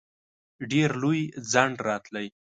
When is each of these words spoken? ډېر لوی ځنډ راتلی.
ډېر 0.71 0.89
لوی 1.01 1.21
ځنډ 1.51 1.75
راتلی. 1.87 2.27